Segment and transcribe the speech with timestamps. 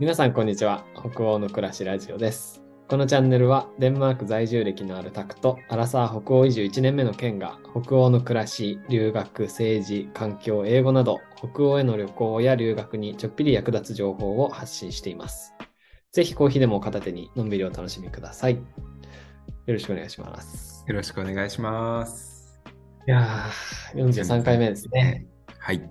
[0.00, 0.86] 皆さん、こんにちは。
[0.94, 2.62] 北欧の暮らしラジオです。
[2.88, 15.52] このチャンネルは、デンマーク在住歴のあるタクと、アラサー北欧移住1年目のケンが、北欧の暮らし、留学、政治、環境、英語など、北欧への旅行や留学にちょっぴり役立つ情報を発信しています。
[16.12, 18.54] ぜひコーヒーでも片手にのんびりお楽しみください。
[18.54, 18.62] よ
[19.66, 20.82] ろしくお願いします。
[20.88, 22.58] よろしくお願いします。
[23.06, 25.26] いやー、43回目ですね。
[25.58, 25.82] はい。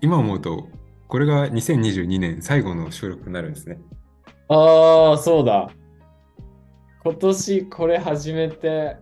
[0.00, 0.66] 今思うと、
[1.08, 3.78] これが2022年最後の収録になるんですね。
[4.48, 5.70] ああ、そうだ。
[7.04, 8.96] 今年これ始めて、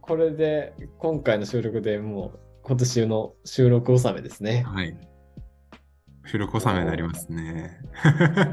[0.00, 4.64] これで今回の収録でもう今年の収録納めですね。
[4.66, 4.96] はい。
[6.26, 7.78] 収録納めになりますね。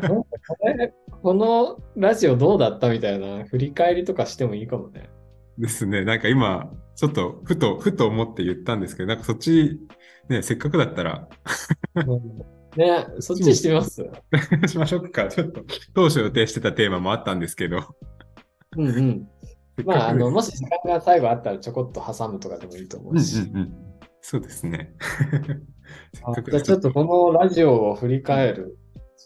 [0.07, 5.09] これこのラジオどうだったみたいな振り返りとかしてもいいかもね。
[5.57, 6.05] ですね。
[6.05, 9.79] なんか今、ちょっとふと、ふと思って言ったんですけど、なんかそっち、
[10.29, 11.27] ね、せっかくだったら
[12.77, 14.03] ね、そっちにしてみます？
[14.67, 15.27] しましょうか。
[15.27, 15.61] ちょっと、
[15.93, 17.79] 当初予定してたテーマもあったんですけど。
[18.77, 19.27] うんうん。
[19.85, 23.39] まあ、あの、もし時間が最後あったらちょこっと挟むとかでもいいと思ううんし。
[23.41, 23.73] うんうん。
[24.21, 24.93] そうですね。
[26.13, 28.77] じゃあちょっとこのラジオを振り返る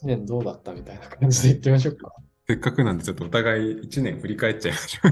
[0.04, 2.14] 1年どうだったみたいな感じで言ってみましょうか。
[2.48, 5.12] せっかくなんで、ちょっとお互い1年振り返っちゃいましょう。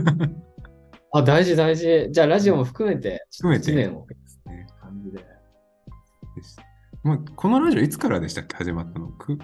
[1.20, 2.08] あ、大事大事。
[2.12, 5.18] じゃあラジオも含めて、含めて1年をですね感じで。
[5.18, 6.58] です
[7.04, 8.58] もうこのラジオいつからでしたっけ？
[8.58, 9.08] 始まったの？
[9.08, 9.38] く？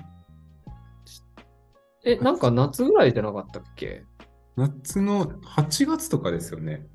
[2.03, 4.03] え、なんか夏ぐらいじゃなかったっけ？
[4.57, 6.85] 夏の8月とかですよね。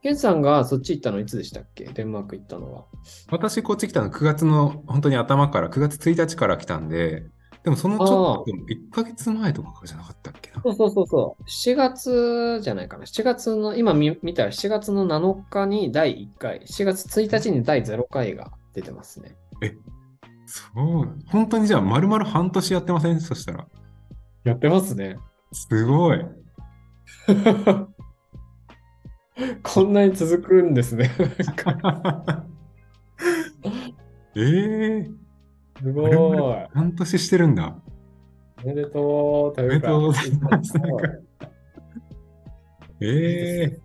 [0.00, 1.86] ケンさんがそっち行ったのいつでしたっけ？
[1.86, 2.84] デンマーク行ったのは。
[3.30, 7.26] 私こっち来たの9月の本当に頭から9月1日から来たんで、
[7.64, 8.08] でもそのちょっ
[8.46, 10.62] と1ヶ月前とかじゃなかったっけな？
[10.62, 11.42] そうそうそうそう。
[11.42, 13.04] 7月じゃないかな。
[13.04, 19.34] 7月の、今見見たら7月の7日に第1回、7月1日に第0回が出てますね。
[20.46, 23.20] そう、本当にじゃあ丸々半年やってません？
[23.20, 23.66] そしたら。
[24.44, 25.18] やってますね。
[25.52, 26.24] すごい。
[29.62, 31.10] こんなに続くんですね。
[34.36, 34.40] え
[35.00, 35.10] え
[35.80, 36.18] すご丸い。
[36.18, 37.76] 々半年してるんだ。
[38.64, 39.60] おめでとう。
[39.60, 40.74] おめでとうございます
[43.00, 43.78] ええ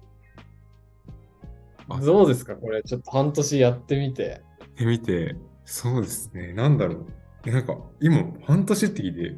[1.90, 2.56] あどうですか？
[2.56, 4.42] これ、ちょっと半年やってみて。
[4.66, 5.36] ってみて、
[5.66, 6.54] そうですね。
[6.54, 7.08] なんだろう。
[7.46, 9.38] えなんか、今、半年って聞いて、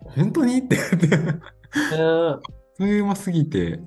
[0.00, 1.40] 本当にって言って、ね
[1.92, 2.40] えあっ
[2.76, 3.80] という間すぎて、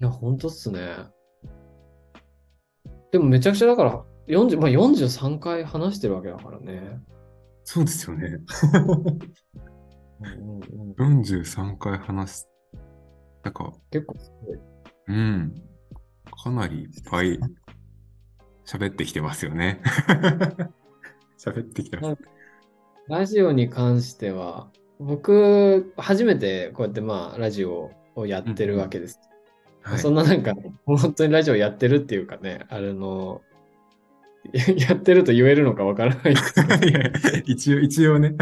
[0.00, 0.96] いや、ほんとっすね。
[3.12, 7.00] でもめちゃくちゃだから、40、まあ、43回話してるわけだからね。
[7.64, 8.38] そうですよね。
[10.20, 10.60] うん
[10.98, 12.48] うんうん、43回話す。
[13.42, 14.58] なんか、結構すごい。
[15.08, 15.54] うん。
[16.42, 17.38] かなりいっぱい
[18.66, 19.80] 喋ってきてますよね。
[21.38, 22.22] 喋ってきてます。
[23.08, 24.68] ラジオに関しては、
[24.98, 29.20] 僕、初めてこうやってまあ、ラジオをやってるわけです。
[29.82, 30.52] はいそんななんか、
[30.84, 33.42] 本当にラジオやってるっていうかね、あの、
[34.52, 36.32] やってると言えるのかわからない。
[36.34, 36.36] い
[37.52, 38.34] 一応、一応ね、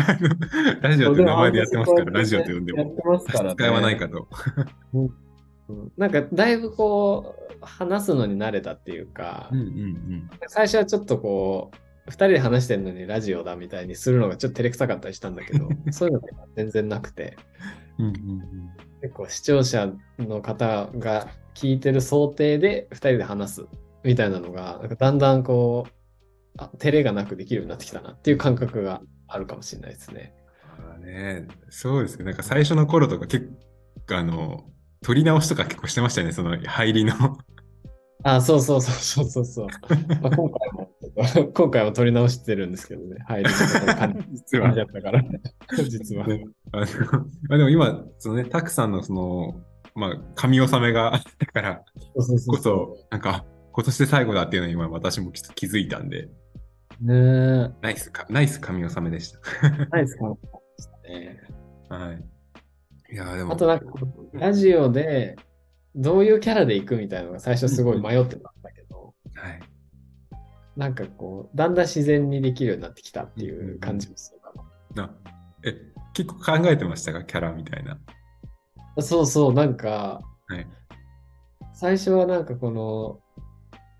[0.80, 3.56] ラジオって名前でやってますから、ラジオと呼んでもやってますからね。
[3.56, 4.26] 使いはないかと。
[4.94, 5.10] うん
[5.96, 11.70] なんかだいぶこう話すのに慣れたっていうか、うんうん最初はちょっとこ
[12.06, 17.36] う2人で話してるのにラジオだみたいにするのがちょっと照れくさかったりしたんだけど そういうのが全然なくて
[17.98, 18.06] うん。
[18.06, 18.44] うんうん
[19.02, 23.66] 結構視聴者の方が聞いてる想定で2人で話す
[24.02, 25.92] みたいなのがなんかだんだんこう
[26.56, 30.34] あ照れがなくできるようになってきたなっていう感覚があるかもしれないですね。
[30.62, 32.24] あーね、そうですね。
[32.24, 33.50] なんか最初の頃とか結
[34.08, 34.64] 構、あの、
[35.02, 37.14] 撮り直しとか結構してましたよね、その入りの。
[38.24, 39.66] あ、そうそうそうそうそうそう。
[40.22, 40.90] まあ、今回も、
[41.52, 43.16] 今回も撮り直してるんですけどね。
[43.26, 45.22] 入りのところ感じ実感じだったから、
[45.88, 46.26] 実は。
[46.26, 46.86] ねあの
[47.48, 49.60] まあでも今、そのね、たくさんのその、
[49.94, 51.84] まあ、紙納めがあったから
[52.18, 56.28] そうそうそうこそ、なんか、今年で最後だっていうのに今私もちょっと気づいたんで、
[57.00, 59.86] ねナイスか、ナイス紙納めでしえ。
[59.90, 61.40] ナイス感じでしたね。
[61.88, 61.94] た。
[61.94, 62.24] はい。
[63.12, 63.86] いやーでも、あとなんか、
[64.32, 65.36] ラジオで
[65.94, 69.60] どういうキャラで行くみたいなのが最初すごい迷ってたんだけど、はい。
[70.76, 74.52] なんかこう、だんだん自然にできるようになってきたっていう感じもするか
[74.94, 75.14] な
[75.64, 75.80] え、
[76.14, 77.22] 結構考えてましたか？
[77.22, 77.98] キャラみたいな。
[78.96, 79.02] な。
[79.02, 80.66] そうそう、なんか、はい。
[81.72, 83.20] 最初はなんかこの、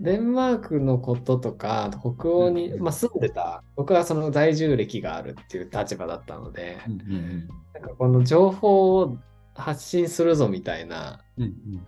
[0.01, 9.17] デンマークのこととか、北欧に、うんまあ、住んでた、僕はその在住歴があるっていう立場だったので、うんうんなんかこの情報を
[9.55, 11.45] 発信するぞみたいな、うん。
[11.45, 11.87] うん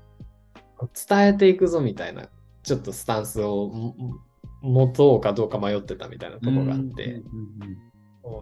[1.09, 2.29] 伝えていくぞみたいな、
[2.63, 3.95] ちょっとスタンスをも
[4.61, 7.23] 持とうかどうか迷ってたみたいなところがあって、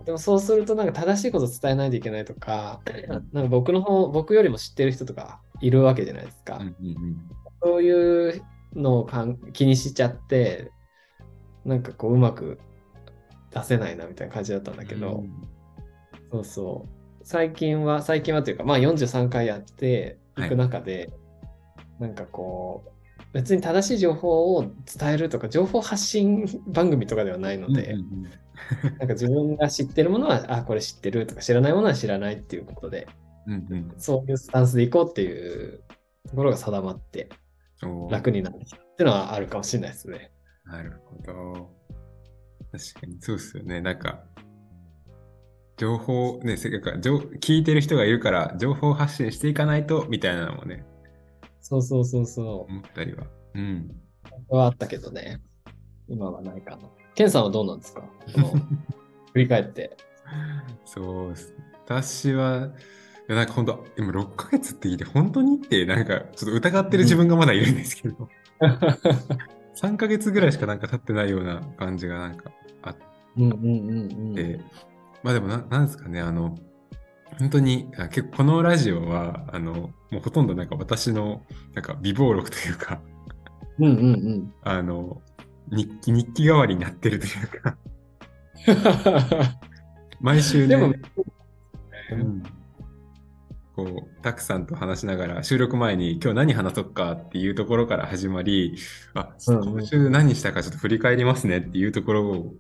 [0.04, 2.80] でもそうするとなんか正しいこと伝えないといけないとか、
[3.32, 6.60] なんか僕の方、僕よりも知ってる人とかいるわけじゃないですか。
[7.62, 8.42] そういう
[8.74, 10.72] のをかん気にしちゃって、
[11.64, 12.58] なんかこううまく
[13.52, 15.54] 出せないなみたいな感じだったんだけど、うん
[16.32, 16.93] そうそう。
[17.24, 21.10] 最近は、最近はというか、まあ43回やっていく中で、
[21.98, 28.30] なんかこう、別に正しい情報を伝えるとか、情報発信番組とかではないので、うんうん
[28.98, 33.08] なんか自分が知ってるものは、あ、これ知ってるとか、知らないものは知らないっていうことで、
[33.46, 35.82] うんうんそういうスタンスでいこうっていう
[36.28, 37.28] ところが定まって、
[38.10, 40.30] 楽になってきたっていうのはあるかもしれないですね。
[40.66, 41.70] なるほど。
[42.70, 43.80] 確かにそうですよね。
[43.80, 44.24] なんか、
[45.76, 50.84] 情報、ね、せっかく情聞いてる人がいるから、情報発信していかないと、みたいなのもね、
[51.60, 52.72] そうそうそうそう。
[52.72, 53.24] 思ったりは。
[53.54, 53.90] うん。
[54.48, 55.40] はあったけどね。
[56.08, 56.82] 今はないかな。
[57.14, 58.02] ケンさんはどうなんですか？
[59.32, 59.96] 振り返って。
[60.84, 61.54] そうっす。
[61.86, 62.68] 私は、
[63.28, 68.28] いやなんか本当、今6ヶ月って聞いて、本当にって、なんかちょっと疑ってる自分がまだいるんですけど、
[69.80, 72.96] 3ヶ月ぐらいしかなんか経ってないような感じがなんかあっ
[73.36, 74.64] うんうんうんうん。
[75.24, 76.56] て、まあでもな、なんですかね、あの、
[77.38, 81.42] 本当に、あ結構このラジオは、あの、もうほとんどなんか私の、
[81.74, 83.00] なんか美貌録というか、
[83.78, 84.54] うんうんうん。
[84.62, 85.20] あの、
[85.70, 87.76] 日記、日記代わりになってるというか、
[90.20, 90.94] 毎週ね、でも、
[92.12, 92.42] うん。
[93.74, 98.76] こう、たくさんと話しながら、収録前に今日何話そうかっていうところから始まり、
[99.14, 102.54] あ、今週何したかちょっと振り返りますねっていうところを、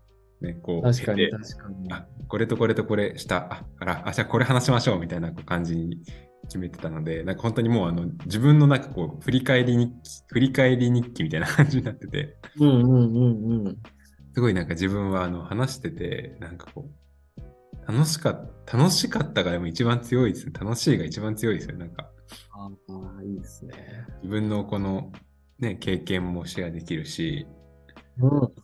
[0.44, 1.92] ね、こう、確かに確かに。
[1.92, 6.00] あ、これとこれとこれした、あ、から、あ、じゃあこれ話しましょうみたいな感じに
[6.44, 13.18] 決めてたので、なんか本当にもうあの、自分のなんかこう、振り返り日記、振り返り日記みたいな感じになってて、うんうんう
[13.62, 13.78] んうん。
[14.34, 17.04] すごいなんか自分はあの、話してて、なんかこう、
[17.86, 20.52] 楽しかった、楽しかったがでも一番強いですね。
[20.58, 21.76] 楽しいが一番強いですよ。
[21.76, 22.10] なんか、
[22.52, 23.74] ああ、いいですね。
[24.22, 25.12] 自分のこの、
[25.58, 27.63] ね、経験もシェアできるし、うん。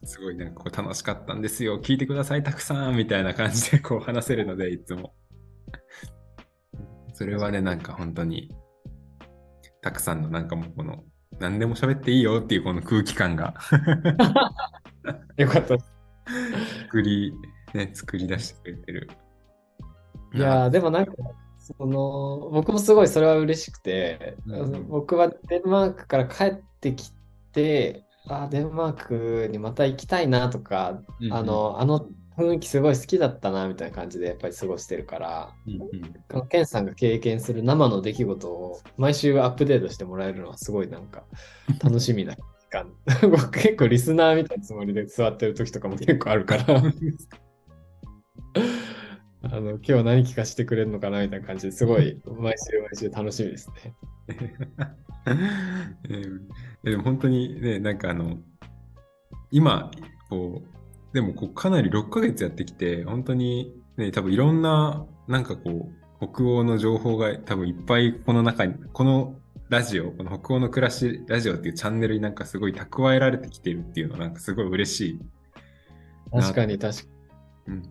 [0.05, 1.81] すごいなんかこう楽しかったんですよ。
[1.81, 5.15] 聞いてください、たくさんみたいな感じでこう話せるので、いつも。
[7.15, 8.55] それはね、なんか本当に、
[9.83, 11.05] たくさんのなんかもうこの、
[11.39, 13.55] 何でも喋っていいよっていうこの空気感が
[15.37, 15.77] よかった。
[16.83, 17.33] 作り、
[17.75, 19.11] ね、作り出してくれてる。
[20.33, 21.13] いやーでもなんか、
[21.59, 27.13] その、僕もすごいそれは嬉しくて、うんうん僕はデンマークから帰ってき
[27.53, 32.07] て、あーデンマークにまた行きたいなとか、うんうんあの、あの
[32.37, 35.77] 雰囲気すごい好きだったなみたいな感じでやっぱり過ごしてるから、うんう
[36.43, 41.25] んケンさんが経験する生の出来事を毎週アップデートしてもらえるのはすごいなんか
[41.83, 42.37] 楽しみな。
[43.23, 46.65] 僕結構リスナーみたいなつもりで座ってる時とかも結構あるから。
[49.43, 53.95] あの今日何聞かせてくれるのかなみたいな感じですごい毎週毎週楽しみですね。
[55.27, 56.41] えー
[56.83, 58.39] でも本当にね、なんかあの、
[59.51, 59.91] 今、
[60.31, 65.91] こう、でもこうかなり6ヶ月やってきて、本当にね、多分いろんな、なんかこ
[66.21, 69.35] う、北欧の情報が多分いっぱいこの中に、この
[69.69, 75.21] ラジオ、この北欧の暮らしラジオっていうチャンネルになんかすごい蓄えられてきてるっていうのはなんかすごい嬉しい。
[76.33, 77.05] 確かに確か
[77.67, 77.83] うん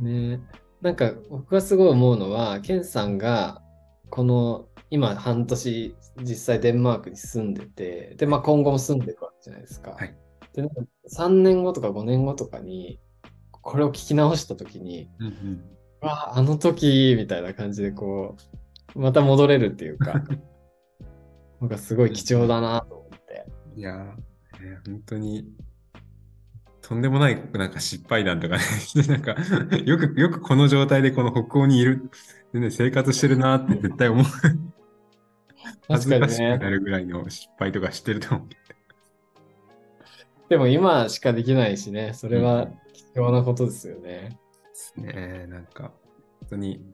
[0.00, 0.40] にね。
[0.80, 3.62] なんか僕がすごい思うのは、ケンさんが
[4.10, 9.92] この今半年実際デンマークに住んでて、で、まあ今後も住んでいくわけじゃないですか。
[9.92, 10.14] はい
[10.54, 13.00] で、なんか3年後とか5年後とかに、
[13.50, 15.64] これを聞き直したときに、うんうん
[16.02, 18.36] うわあ、あの時みたいな感じでこ
[18.94, 20.22] う、また戻れるっていうか、
[21.60, 23.46] なんかすごい貴重だなと思って。
[23.74, 24.14] いやー、
[24.62, 25.48] えー本当に、
[26.86, 28.62] とんでもないなんか失敗談とかね、
[29.08, 29.34] なんか、
[29.84, 32.10] よく、よくこの状態でこの北欧にいる、
[32.52, 34.24] でね、生活してるなって絶対思う。
[35.88, 38.48] 恥ずかしくなるぐらいの失敗とかしてると思う。
[40.50, 44.38] でも今しかできないしね、それは貴重なことですよね。
[44.68, 45.46] ですね。
[45.48, 45.90] なんか、
[46.40, 46.84] 本当に、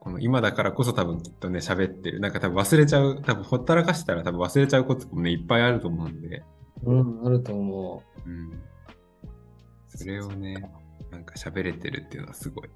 [0.00, 2.20] この今だからこそ多分きっとね、喋ってる。
[2.20, 6.42] なんか多分忘れちゃう、多分ほったらかしたら多分忘れちゃうこともね、いっぱいあると思うんで、
[6.84, 8.60] うん、あると思うん。
[9.88, 10.54] それをね、
[11.10, 12.68] なんか喋れてるっていうのはすごい。
[12.68, 12.70] う。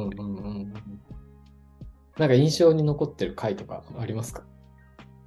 [0.00, 0.72] うんうんうんうん。
[2.16, 4.42] なんか印象に残ってる回とかありますか？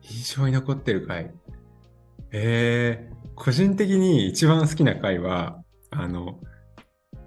[0.01, 1.31] 印象に残ってる回？
[2.31, 6.39] えー、個人的に一番好きな回は、あの、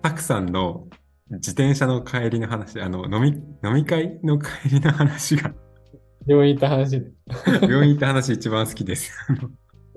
[0.02, 0.88] たくさんの
[1.30, 3.28] 自転車の帰りの話、あの、飲み、
[3.66, 5.54] 飲み会の帰りの話が、
[6.26, 7.12] 病院行った話で。
[7.62, 9.12] 病院行った話一番好きです。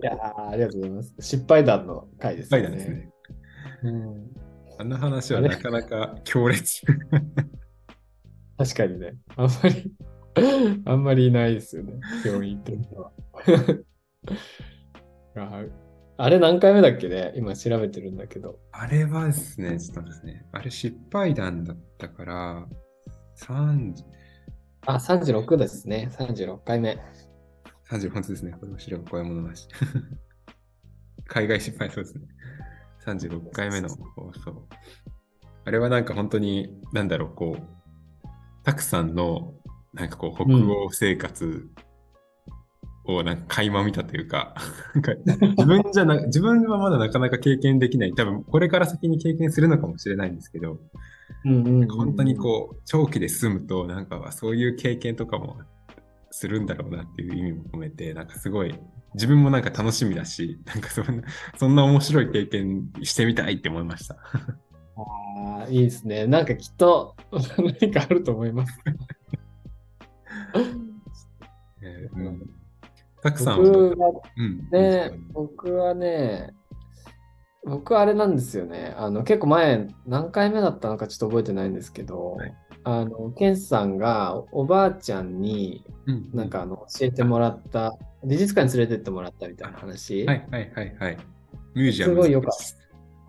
[0.04, 1.16] いやーありがとうございます。
[1.20, 3.10] 失敗談の回です失敗談ですね。
[3.84, 4.32] うん。
[4.80, 6.82] あの話はなかなか強烈。
[8.58, 9.16] 確かにね。
[9.38, 9.94] あんまり、
[10.86, 11.94] あんまりいないですよね。
[12.26, 13.12] 病院行ってる人は。
[15.36, 15.66] あ
[16.18, 17.34] あれ何回目だっけね？
[17.36, 18.60] 今調べてるんだけど。
[18.72, 20.46] あれはですね、ちょっとですね。
[20.52, 22.68] あれ失敗談だったから、
[23.38, 23.96] 30、
[24.86, 26.10] あ、36ですね。
[26.12, 27.00] 36回目。
[27.90, 28.52] 30本当ですね。
[28.60, 29.68] これも白が怖いものなし。
[31.26, 32.26] 海外失敗そうですね。
[33.06, 34.68] 36回目の放送。
[35.66, 38.28] あれはなんか本当に、なんだろう、こう、
[38.64, 39.54] たくさんの、
[39.94, 41.70] なんかこう、北欧生活
[43.06, 44.56] をなんか垣間見たというか、
[45.26, 48.14] なんか自分じゃな、自分はまだなかなか経験できない。
[48.14, 50.80] 多分これから先に経験するのかもしれないんですけど、
[51.46, 55.58] うんうん、本当にこう、長期で住むと、なんかそういう経験とかも
[56.36, 58.74] するんだろうなっていう意味も込めて、なんかすごい、
[59.14, 61.24] 自分もなんか楽しみだし、なんかそんな、
[61.60, 64.16] そんな面白い経験してみたいって思いました。
[64.16, 66.26] ああ、いいですね。
[66.26, 67.16] なんかきっと
[67.80, 68.80] 何かあると思います。
[71.84, 72.50] えーうん
[73.22, 74.68] たくさん僕はうん。
[74.70, 76.54] ね、僕はね、
[77.64, 78.94] 僕はあれなんですよね。
[78.98, 90.26] あの、結構前、何回目だったのかちょっと覚えてないんですけど、はいあの、ケンさんがおばあちゃんに、うんなんかあの、教えてもらった、美術館に連れてってもらったみたいな話。
[90.26, 91.18] はいはいはいはい。
[91.74, 92.52] ミュージアムすごいよかっ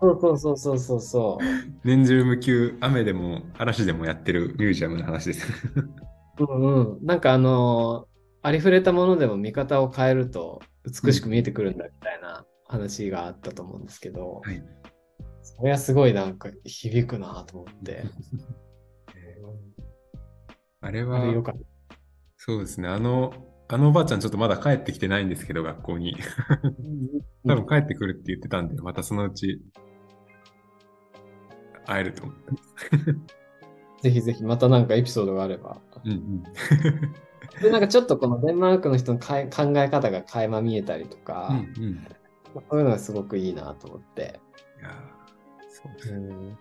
[0.01, 1.45] そうそうそうそうそうそう。
[1.83, 5.47] 年中無休、雨でも嵐でもやってるミュージアムの話です。
[6.39, 7.05] うんうん。
[7.05, 14.61] なんかあのーありふれたものでも見方を変えると美しく見えてくるんだみたいな話があったと思うんですけど、はい
[15.41, 18.03] それはすごいなんか響くなと思って。
[20.81, 21.55] あれはあれよかっ
[22.37, 22.87] そうですね。
[22.87, 23.33] あの、
[23.67, 26.15] あのおばあちゃんちょっとまだ帰ってきてないんですけど、学校に。
[27.47, 27.55] た。
[27.55, 29.61] 多分帰ってくるって言ってたんで、またそのうち
[31.87, 32.35] 会えると思う。
[34.01, 35.81] ぜひぜひまたなんかエピソードがあれば。
[36.03, 36.43] うんうん。
[37.61, 42.07] でなんかちょっとこのデンマークの人のかい考え方が垣間見えたりとか、うんうん。
[42.53, 44.39] そういうのがすごくいいなと思って。
[44.79, 44.93] いやー
[45.69, 46.57] そうですね。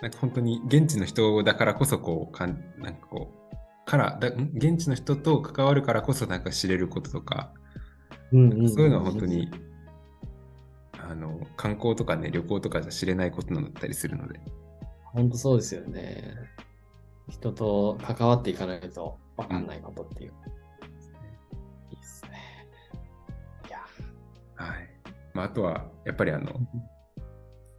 [0.00, 4.50] うんなんか本当に現地の人だからこそこうかんなんかこうからだん？
[4.54, 7.52] 現地の人と関わるからこそなんか知れることとか、
[8.32, 9.50] うんうんそういうのは本当に
[10.92, 14.40] あの観光とかね旅行とかじゃ知れないことだったりするので、
[15.12, 16.34] 本当そうですよね。
[17.28, 20.32] 人と関わっていかないと分かんないことっていう。
[21.90, 22.30] いいですね。
[23.68, 23.78] いや。
[24.54, 24.88] はい
[25.34, 26.52] まあ、あとはやっぱりあの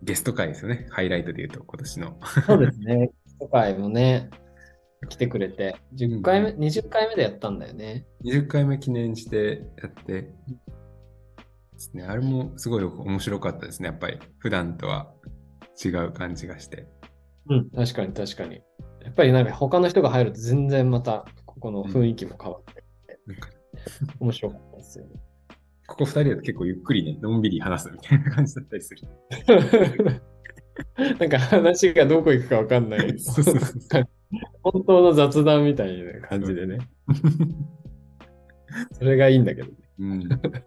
[0.04, 0.88] ゲスト会ですよね。
[0.90, 2.18] ハイライトで言うと今年の。
[2.46, 3.12] そうですね。
[3.40, 4.30] 世界もね、
[5.10, 8.06] 来てくれて、10回目、20回目でやったんだよね。
[8.24, 10.22] 20回目記念してやって。
[10.22, 10.34] で
[11.78, 12.04] すね。
[12.04, 13.90] あれもすごい面白かったですね。
[13.90, 15.12] やっぱり普段とは
[15.84, 16.88] 違う感じがして。
[17.50, 18.62] うん、確かに確かに。
[19.04, 22.84] やっぱりなんか他の人が入ると全然またここの雰囲気も変わって、
[23.26, 23.50] なんか
[24.20, 25.12] 面白かったですよね。
[25.92, 29.02] ここ2人だと結構ゆっくりね、のんびり話すみたいな感じだったりする。
[31.20, 33.20] なんか話がどこ行くか分かんない。
[33.20, 34.10] そうそうそう
[34.64, 36.78] 本当の雑談みたいな感じでね。
[38.94, 39.74] それがいいんだけどね。
[40.00, 40.20] うん。
[40.30, 40.64] はい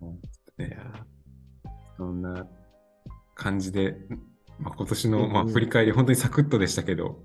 [0.00, 0.18] も
[0.58, 0.76] うね、
[1.96, 2.46] そんな
[3.34, 3.96] 感じで、
[4.58, 7.24] まあ、今年の、まあ、振り返り、本当にサクッとでしたけど、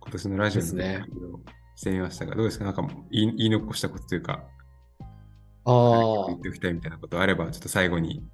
[0.00, 1.40] 今年のラジオの振りですね返りを
[1.76, 2.64] してみましたが、どうですか？
[2.64, 4.44] なんか言い残したことというか、
[5.66, 8.24] ああ言っ、ておきたいみたいなことあれば、ちょっと最後に。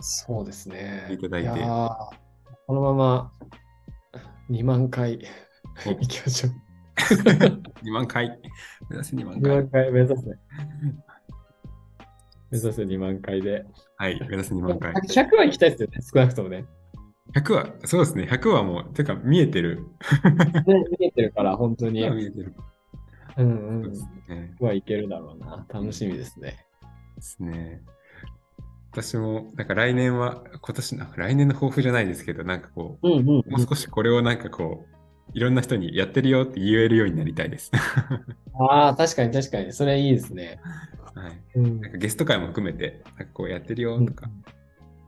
[0.00, 1.08] そうですね。
[1.10, 1.96] いただいてやー
[2.66, 3.32] このまま
[4.50, 5.24] 2万回
[5.86, 6.52] お行きましょう。
[7.84, 8.38] 2万回。
[8.90, 9.50] 目指せ2万2回。
[9.56, 10.22] 万回目指せ。
[12.50, 13.64] 目指せ2万回で。
[13.96, 14.92] はい、目指せ2万回。
[14.92, 16.64] 100は行きたいですよね、少なくともね。
[17.34, 19.86] 100は、そうですね、100はもう、てか見えてる。
[20.66, 22.00] ね見えてるから、本当に。
[22.10, 22.54] 見えてる。
[23.36, 24.40] うんそううん。
[24.40, 24.54] ね。
[24.60, 25.66] はいけるだろうな。
[25.68, 26.66] 楽しみですね。
[27.16, 27.82] ですね。
[28.92, 34.92] 私も、なんか来年は、今年の、来年の抱負じゃないですけど、なんかこうんうん、う、もう少しこれをなんかこう、
[35.32, 37.70] いろんな人にやってるよって言えるようになりたいです。
[38.54, 39.72] ああ、確かに確かに。
[39.72, 40.60] それいいですね。
[41.14, 41.42] はい。
[41.56, 44.30] うんなんかゲスト会も含めて、なんかこうやってるよとか、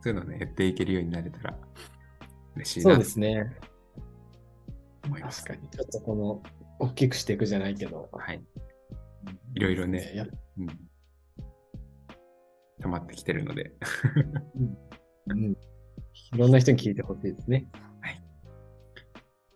[0.00, 1.58] そういうのね、やっていけるようになれたら
[2.56, 3.56] 嬉しいなとそうですね。
[5.04, 5.44] 思います。
[5.44, 5.68] 確かに。
[5.68, 6.42] ちょっとこの、
[6.78, 8.08] 大きくしていくじゃないけど。
[8.12, 8.42] はい。
[9.54, 10.26] いろいろねや
[10.58, 10.66] うん。
[12.80, 13.72] 溜まってきてるので、
[15.28, 15.52] うん。
[15.52, 15.56] い
[16.36, 17.68] ろんな人に聞いてほしいですね。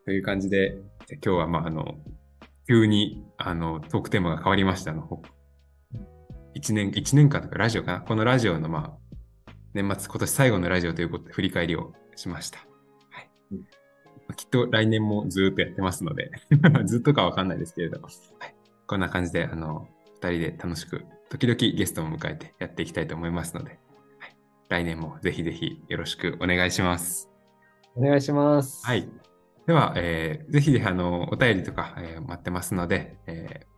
[0.09, 0.71] という感じで、
[1.07, 1.99] じゃあ今日は、まあ、あの、
[2.67, 4.93] 急に、あの、トークテーマが変わりました。
[4.93, 5.21] あの、ほ
[6.55, 12.61] 一年、一年間とかラジオかなこのラジオの、まあ、年末今年最後のラジオということで振り返りをしました。
[13.11, 13.31] はい。
[14.35, 16.31] きっと来年もずっとやってますので、
[16.85, 18.55] ずっとかわかんないですけれど、はい。
[18.87, 23.79] こんな感じで、あの、二人で楽しく、時々ゲストも迎えてやっていきたいと思いますので、
[24.19, 24.37] はい。
[24.69, 27.31] 来年もぜひぜひよろしくお願いします。
[27.95, 28.87] お願いします。
[28.87, 29.09] はい。
[29.67, 33.69] では、えーぜひぜひあのお便りとか、えー待ってますので、えー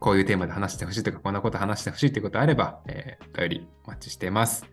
[0.00, 4.64] こういうテーマで話してほしいとか、こんなこと話してほしいということあれば、えーお便りお待ちしています。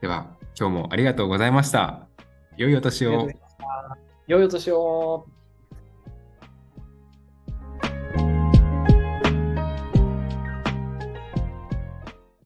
[0.00, 2.08] では、今日もありがとうございました。
[2.56, 3.28] 良いお年を
[4.26, 4.60] ありがとうござい。
[4.60, 5.41] ました良いお年を。